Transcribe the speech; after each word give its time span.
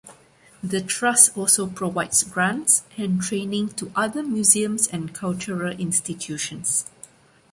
The 0.63 0.81
trust 0.81 1.37
also 1.37 1.67
provides 1.67 2.23
grants 2.23 2.81
and 2.97 3.21
training 3.21 3.73
to 3.73 3.91
other 3.95 4.23
museums 4.23 4.87
and 4.87 5.13
cultural 5.13 5.73
institutions. 5.73 6.89